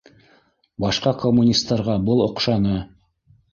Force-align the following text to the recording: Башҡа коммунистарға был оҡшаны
Башҡа 0.85 1.13
коммунистарға 1.25 1.99
был 2.09 2.25
оҡшаны 2.27 2.83